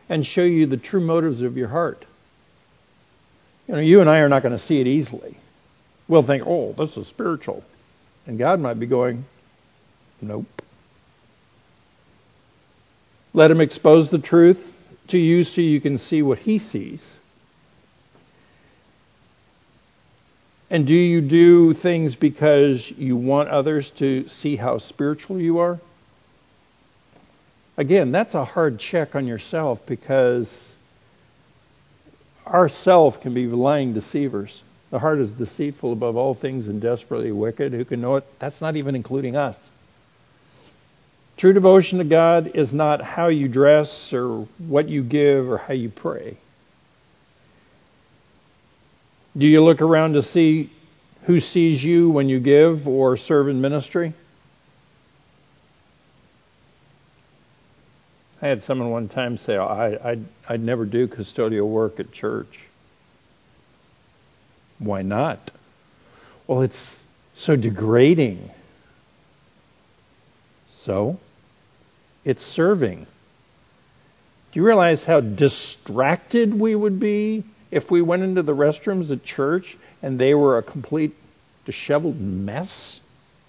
[0.10, 2.06] and show you the true motives of your heart.
[3.67, 5.38] You know, you and I are not going to see it easily.
[6.08, 7.63] We'll think, oh, this is spiritual.
[8.26, 9.26] And God might be going,
[10.22, 10.46] nope.
[13.38, 14.58] Let him expose the truth
[15.10, 17.17] to you so you can see what he sees.
[20.71, 25.80] And do you do things because you want others to see how spiritual you are?
[27.78, 30.73] Again, that's a hard check on yourself because
[32.43, 34.63] our self can be lying deceivers.
[34.89, 37.71] The heart is deceitful above all things and desperately wicked.
[37.71, 38.26] Who can know it?
[38.39, 39.58] That's not even including us.
[41.38, 45.73] True devotion to God is not how you dress or what you give or how
[45.73, 46.38] you pray.
[49.38, 50.71] Do you look around to see
[51.26, 54.15] who sees you when you give or serve in ministry?
[58.41, 62.65] I had someone one time say, I, I'd, I'd never do custodial work at church.
[64.80, 65.52] Why not?
[66.47, 67.04] Well, it's
[67.36, 68.50] so degrading.
[70.82, 71.19] So?
[72.27, 73.07] It's serving.
[74.51, 79.23] Do you realize how distracted we would be if we went into the restrooms at
[79.23, 81.13] church and they were a complete
[81.65, 82.99] disheveled mess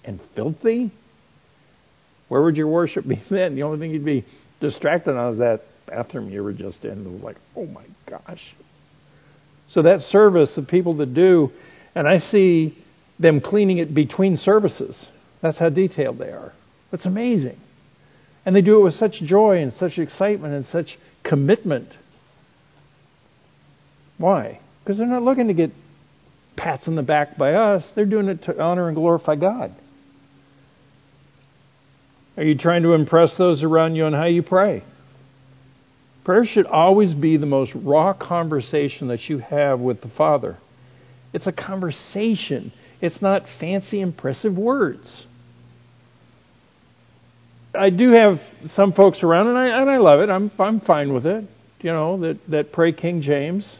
[0.05, 0.93] and filthy?
[2.29, 3.55] Where would your worship be then?
[3.55, 4.25] The only thing you'd be
[4.61, 7.05] distracted on is that bathroom you were just in.
[7.05, 8.55] It was like, oh my gosh.
[9.67, 11.51] So that service the people that do,
[11.95, 12.77] and I see
[13.19, 15.05] them cleaning it between services.
[15.41, 16.53] That's how detailed they are.
[16.93, 17.59] It's amazing.
[18.45, 21.89] And they do it with such joy and such excitement and such commitment.
[24.17, 24.59] Why?
[24.83, 25.71] Because they're not looking to get
[26.55, 29.73] pats on the back by us, they're doing it to honor and glorify God.
[32.35, 34.83] Are you trying to impress those around you on how you pray?
[36.23, 40.57] Prayer should always be the most raw conversation that you have with the Father.
[41.33, 42.71] It's a conversation.
[43.01, 45.25] It's not fancy, impressive words.
[47.73, 50.29] I do have some folks around, and I and I love it.
[50.29, 51.45] I'm I'm fine with it.
[51.81, 53.77] You know that that pray King James.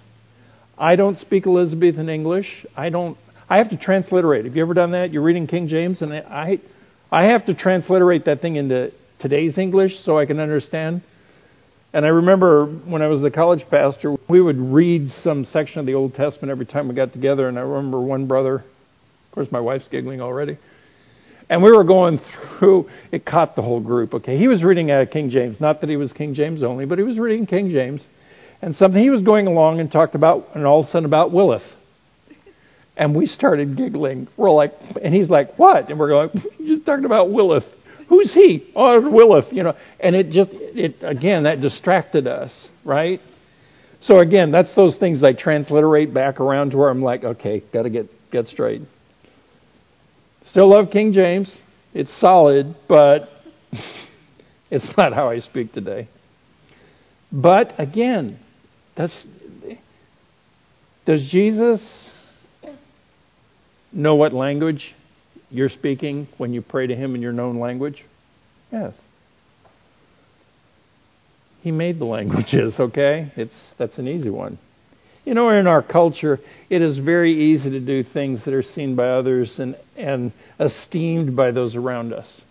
[0.77, 2.65] I don't speak Elizabethan English.
[2.75, 3.17] I don't.
[3.49, 4.45] I have to transliterate.
[4.45, 5.11] Have you ever done that?
[5.11, 6.59] You're reading King James, and I
[7.11, 11.01] I have to transliterate that thing into today's English so I can understand.
[11.91, 15.87] And I remember when I was the college pastor, we would read some section of
[15.87, 17.47] the Old Testament every time we got together.
[17.47, 20.59] And I remember one brother, of course, my wife's giggling already.
[21.49, 22.19] And we were going
[22.59, 24.13] through, it caught the whole group.
[24.13, 25.59] Okay, he was reading out of King James.
[25.59, 28.05] Not that he was King James only, but he was reading King James.
[28.61, 31.31] And something he was going along and talked about, and all of a sudden about
[31.31, 31.63] Willith.
[32.95, 34.27] And we started giggling.
[34.35, 35.89] We're like, and he's like, what?
[35.89, 36.29] And we're going,
[36.67, 37.65] just talked about Willith.
[38.09, 38.71] Who's he?
[38.75, 39.75] Oh, Willith, you know.
[39.99, 43.21] And it just, it again, that distracted us, right?
[44.01, 47.83] So again, that's those things I transliterate back around to where I'm like, okay, got
[47.83, 48.81] to get get straight.
[50.45, 51.53] Still love King James.
[51.93, 53.29] It's solid, but
[54.71, 56.07] it's not how I speak today.
[57.31, 58.39] But again,
[58.95, 59.25] that's
[61.05, 62.21] does Jesus
[63.91, 64.93] know what language
[65.49, 68.05] you're speaking when you pray to him in your known language?
[68.71, 68.99] Yes.
[71.61, 73.31] He made the languages, okay?
[73.35, 74.59] It's that's an easy one.
[75.25, 76.39] You know, in our culture,
[76.69, 81.35] it is very easy to do things that are seen by others and, and esteemed
[81.35, 82.41] by those around us.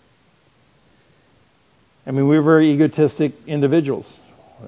[2.07, 4.12] I mean, we're very egotistic individuals.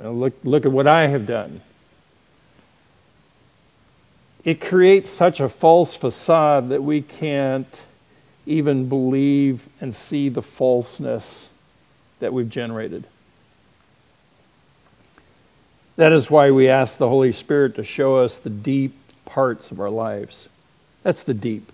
[0.02, 1.62] Look, look at what I have done.
[4.44, 7.66] It creates such a false facade that we can't
[8.46, 11.48] even believe and see the falseness
[12.20, 13.06] that we've generated.
[15.96, 18.94] That is why we ask the Holy Spirit to show us the deep
[19.26, 20.48] parts of our lives.
[21.02, 21.70] That's the deep.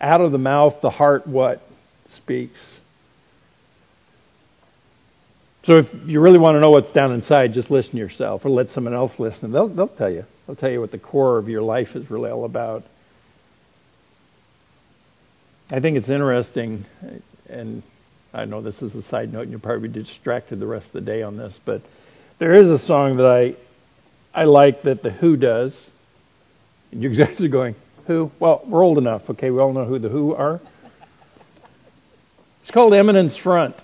[0.00, 1.62] Out of the mouth, the heart what?
[2.08, 2.80] Speaks.
[5.64, 8.50] So if you really want to know what's down inside, just listen to yourself or
[8.50, 9.50] let someone else listen.
[9.50, 10.24] They'll, they'll tell you.
[10.46, 12.82] They'll tell you what the core of your life is really all about.
[15.70, 16.84] I think it's interesting,
[17.48, 17.82] and
[18.34, 20.92] I know this is a side note, and you'll probably be distracted the rest of
[20.92, 21.80] the day on this, but
[22.38, 23.56] there is a song that I
[24.34, 25.90] I like that the Who does.
[26.90, 27.76] And you guys are going,
[28.06, 28.30] Who?
[28.40, 29.50] Well, we're old enough, okay?
[29.50, 30.60] We all know who the Who are.
[32.62, 33.76] It's called Eminence Front,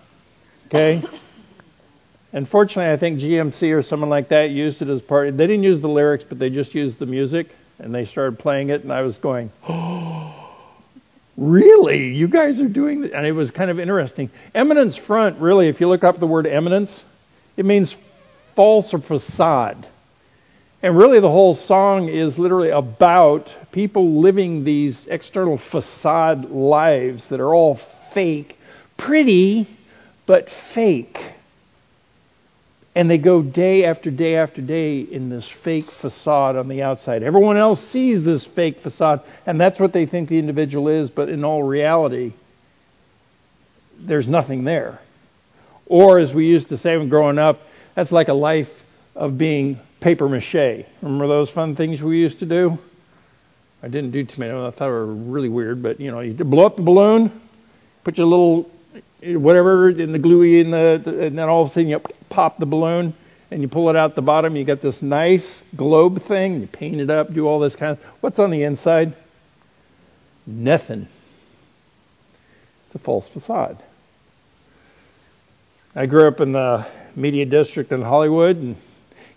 [0.67, 1.03] okay?
[2.33, 5.37] Unfortunately, I think GMC or someone like that used it as part.
[5.37, 7.49] They didn't use the lyrics, but they just used the music,
[7.79, 10.33] and they started playing it, and I was going, "Oh,
[11.37, 12.15] really?
[12.15, 13.13] You guys are doing?" That?
[13.13, 14.31] And it was kind of interesting.
[14.55, 17.03] Eminence front, really, if you look up the word eminence,
[17.57, 17.95] it means
[18.61, 19.89] false facade.
[20.83, 27.41] And really, the whole song is literally about people living these external facade lives that
[27.41, 27.81] are all
[28.13, 28.59] fake,
[28.99, 29.67] pretty,
[30.27, 31.17] but fake.
[32.95, 37.23] And they go day after day after day in this fake facade on the outside.
[37.23, 41.31] Everyone else sees this fake facade, and that's what they think the individual is, but
[41.31, 42.35] in all reality,
[43.99, 44.99] there's nothing there.
[45.87, 47.61] Or, as we used to say when growing up,
[47.95, 48.69] that's like a life
[49.15, 50.87] of being paper mache.
[51.03, 52.79] Remember those fun things we used to do?
[53.83, 54.53] I didn't do too many.
[54.53, 57.41] I thought they were really weird, but you know, you blow up the balloon,
[58.05, 58.71] put your little
[59.23, 62.67] whatever in the gluey in the, and then all of a sudden you pop the
[62.67, 63.15] balloon
[63.51, 64.57] and you pull it out the bottom.
[64.57, 66.61] You got this nice globe thing.
[66.61, 68.05] You paint it up, do all this kind of.
[68.21, 69.17] What's on the inside?
[70.47, 71.09] Nothing.
[72.87, 73.83] It's a false facade.
[75.93, 76.87] I grew up in the
[77.17, 78.77] media district in Hollywood, and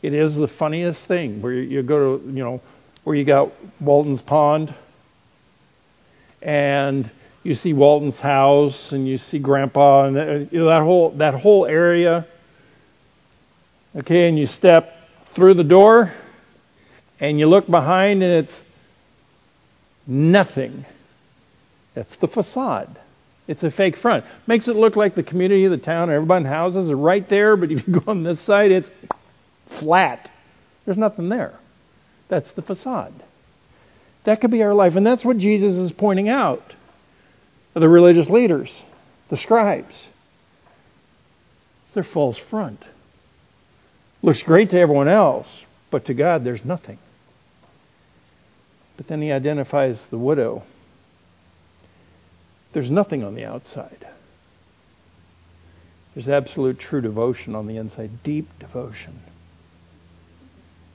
[0.03, 2.61] it is the funniest thing where you go to, you know,
[3.03, 3.51] where you got
[3.81, 4.73] Walton's Pond,
[6.43, 7.09] and
[7.41, 11.33] you see Walton's house and you see Grandpa and uh, you know, that whole that
[11.33, 12.27] whole area.
[13.95, 14.93] Okay, and you step
[15.35, 16.13] through the door
[17.19, 18.61] and you look behind and it's
[20.05, 20.85] nothing.
[21.95, 22.99] That's the facade.
[23.47, 24.25] It's a fake front.
[24.47, 27.57] Makes it look like the community of the town, everybody in houses are right there,
[27.57, 28.89] but if you go on this side, it's
[29.79, 30.29] flat.
[30.85, 31.53] There's nothing there.
[32.29, 33.13] That's the facade.
[34.25, 34.95] That could be our life.
[34.95, 36.61] And that's what Jesus is pointing out
[37.73, 38.83] the religious leaders,
[39.29, 40.07] the scribes.
[41.85, 42.79] It's their false front.
[44.21, 46.97] Looks great to everyone else, but to God there's nothing.
[48.95, 50.63] But then he identifies the widow.
[52.73, 54.07] There's nothing on the outside.
[56.13, 59.19] There's absolute true devotion on the inside, deep devotion.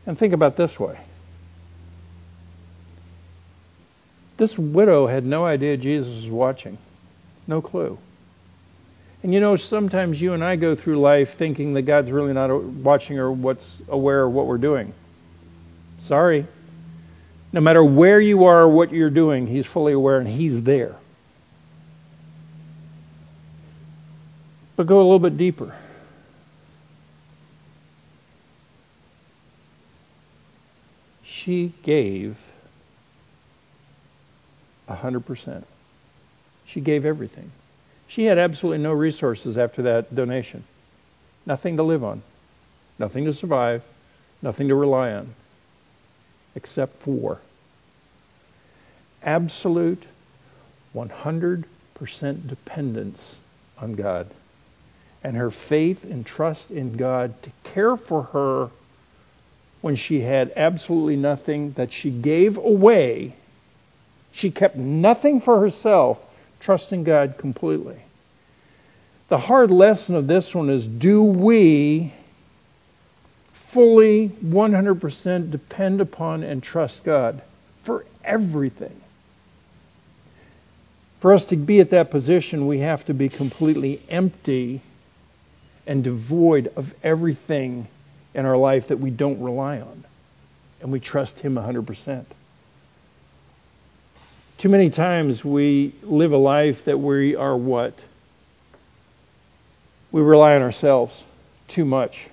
[0.06, 0.98] And think about this way
[4.38, 6.78] This widow had no idea Jesus was watching.
[7.46, 7.98] No clue.
[9.22, 12.48] And you know, sometimes you and I go through life thinking that God's really not
[12.62, 14.94] watching or what's aware of what we're doing.
[16.02, 16.46] Sorry.
[17.52, 20.94] No matter where you are or what you're doing, He's fully aware and He's there.
[24.78, 25.74] But go a little bit deeper.
[31.24, 32.38] She gave
[34.88, 35.64] 100%.
[36.64, 37.50] She gave everything.
[38.06, 40.62] She had absolutely no resources after that donation.
[41.44, 42.22] Nothing to live on,
[43.00, 43.82] nothing to survive,
[44.42, 45.34] nothing to rely on,
[46.54, 47.40] except for
[49.24, 50.04] absolute
[50.94, 51.64] 100%
[52.46, 53.34] dependence
[53.76, 54.32] on God.
[55.22, 58.70] And her faith and trust in God to care for her
[59.80, 63.34] when she had absolutely nothing that she gave away
[64.32, 66.18] she kept nothing for herself,
[66.60, 67.96] trusting God completely.
[69.28, 72.14] The hard lesson of this one is do we
[73.72, 77.42] fully 100% depend upon and trust God
[77.84, 79.00] for everything.
[81.20, 84.82] For us to be at that position, we have to be completely empty
[85.88, 87.88] and devoid of everything
[88.34, 90.04] in our life that we don't rely on.
[90.80, 92.26] And we trust Him 100%.
[94.58, 97.94] Too many times we live a life that we are what?
[100.12, 101.24] We rely on ourselves
[101.68, 102.28] too much.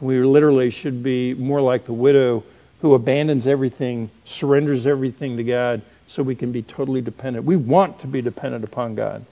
[0.00, 2.42] We literally should be more like the widow
[2.80, 7.44] who abandons everything, surrenders everything to God so we can be totally dependent.
[7.44, 9.24] We want to be dependent upon God,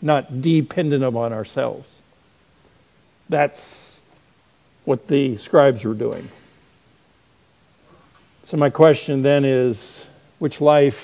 [0.00, 1.88] not dependent upon ourselves.
[3.28, 4.00] That's
[4.84, 6.28] what the scribes were doing.
[8.46, 10.06] So, my question then is
[10.38, 10.94] which life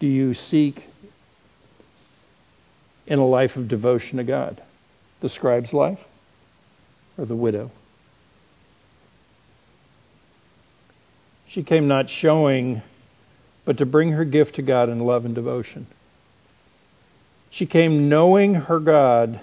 [0.00, 0.82] do you seek
[3.06, 4.62] in a life of devotion to God?
[5.20, 6.00] The scribe's life
[7.16, 7.70] or the widow?
[11.48, 12.82] She came not showing,
[13.64, 15.86] but to bring her gift to God in love and devotion.
[17.50, 19.40] She came knowing her God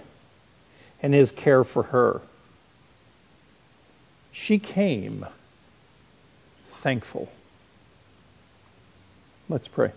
[1.01, 2.21] and his care for her.
[4.31, 5.25] She came
[6.83, 7.29] thankful.
[9.49, 9.91] Let's pray.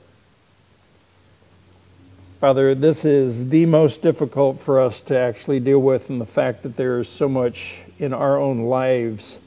[2.41, 6.63] Father, this is the most difficult for us to actually deal with, and the fact
[6.63, 9.39] that there is so much in our own lives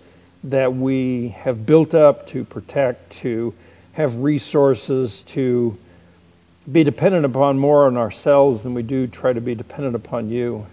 [0.43, 3.53] that we have built up to protect, to
[3.93, 5.77] have resources, to
[6.69, 10.65] be dependent upon more on ourselves than we do try to be dependent upon you.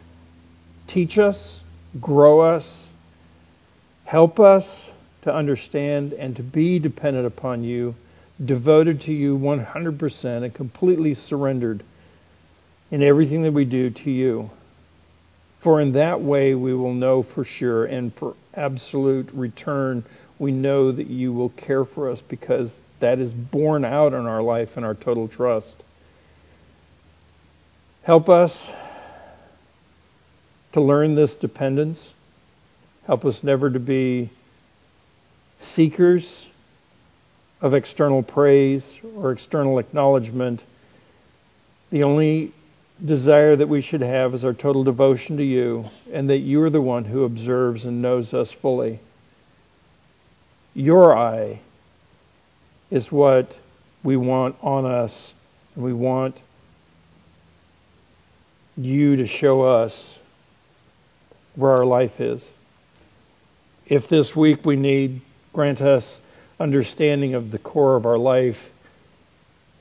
[0.86, 1.60] Teach us,
[2.00, 2.90] grow us,
[4.04, 4.88] help us
[5.22, 7.94] to understand and to be dependent upon you,
[8.44, 11.82] devoted to you 100% and completely surrendered
[12.90, 14.50] in everything that we do to you.
[15.60, 20.04] For in that way we will know for sure and for absolute return,
[20.38, 24.42] we know that you will care for us because that is borne out in our
[24.42, 25.82] life and our total trust.
[28.02, 28.70] Help us
[30.72, 32.10] to learn this dependence.
[33.06, 34.30] Help us never to be
[35.60, 36.46] seekers
[37.60, 40.62] of external praise or external acknowledgement.
[41.90, 42.54] The only
[43.04, 46.70] desire that we should have is our total devotion to you, and that you are
[46.70, 49.00] the one who observes and knows us fully.
[50.74, 51.60] Your eye
[52.90, 53.56] is what
[54.02, 55.32] we want on us,
[55.74, 56.36] and we want
[58.76, 60.18] you to show us
[61.56, 62.42] where our life is.
[63.86, 65.22] If this week we need,
[65.52, 66.20] grant us
[66.60, 68.56] understanding of the core of our life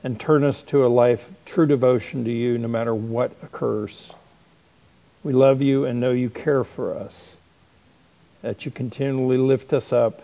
[0.02, 4.12] and turn us to a life true devotion to you no matter what occurs.
[5.22, 7.14] We love you and know you care for us,
[8.42, 10.22] that you continually lift us up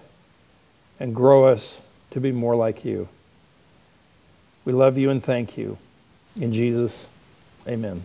[0.99, 1.79] and grow us
[2.15, 3.09] to be more like you.
[4.65, 5.77] We love you and thank you.
[6.37, 7.07] In Jesus,
[7.69, 8.05] amen.